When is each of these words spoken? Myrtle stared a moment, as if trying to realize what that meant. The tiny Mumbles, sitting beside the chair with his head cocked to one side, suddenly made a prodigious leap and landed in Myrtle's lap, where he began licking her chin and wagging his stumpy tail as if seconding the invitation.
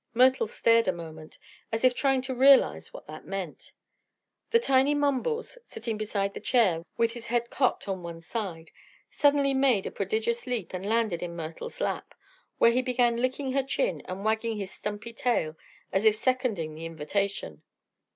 Myrtle 0.15 0.47
stared 0.47 0.87
a 0.87 0.91
moment, 0.91 1.37
as 1.71 1.83
if 1.85 1.93
trying 1.93 2.23
to 2.23 2.33
realize 2.33 2.91
what 2.91 3.05
that 3.05 3.23
meant. 3.27 3.71
The 4.49 4.57
tiny 4.59 4.95
Mumbles, 4.95 5.59
sitting 5.63 5.95
beside 5.95 6.33
the 6.33 6.39
chair 6.39 6.83
with 6.97 7.11
his 7.11 7.27
head 7.27 7.51
cocked 7.51 7.83
to 7.83 7.93
one 7.93 8.19
side, 8.19 8.71
suddenly 9.11 9.53
made 9.53 9.85
a 9.85 9.91
prodigious 9.91 10.47
leap 10.47 10.73
and 10.73 10.83
landed 10.87 11.21
in 11.21 11.35
Myrtle's 11.35 11.79
lap, 11.79 12.15
where 12.57 12.71
he 12.71 12.81
began 12.81 13.17
licking 13.17 13.51
her 13.51 13.61
chin 13.61 14.01
and 14.05 14.25
wagging 14.25 14.57
his 14.57 14.71
stumpy 14.71 15.13
tail 15.13 15.55
as 15.93 16.03
if 16.03 16.15
seconding 16.15 16.73
the 16.73 16.87
invitation. 16.87 17.61